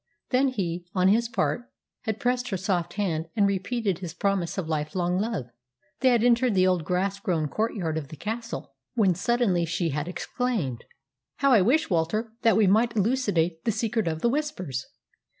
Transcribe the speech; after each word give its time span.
Then 0.31 0.47
he, 0.47 0.87
on 0.95 1.09
his 1.09 1.29
part, 1.29 1.69
had 2.05 2.19
pressed 2.19 2.49
her 2.49 2.57
soft 2.57 2.93
hand 2.93 3.27
and 3.35 3.45
repeated 3.45 3.99
his 3.99 4.15
promise 4.15 4.57
of 4.57 4.67
lifelong 4.67 5.19
love. 5.19 5.51
They 5.99 6.09
had 6.09 6.23
entered 6.23 6.55
the 6.55 6.65
old 6.65 6.83
grass 6.85 7.19
grown 7.19 7.47
courtyard 7.47 7.99
of 7.99 8.07
the 8.07 8.15
castle, 8.15 8.73
when 8.95 9.13
suddenly 9.13 9.63
she 9.63 9.93
exclaimed, 9.95 10.85
"How 11.35 11.51
I 11.51 11.61
wish, 11.61 11.91
Walter, 11.91 12.33
that 12.41 12.57
we 12.57 12.65
might 12.65 12.95
elucidate 12.97 13.63
the 13.63 13.71
secret 13.71 14.07
of 14.07 14.23
the 14.23 14.29
Whispers!" 14.29 14.87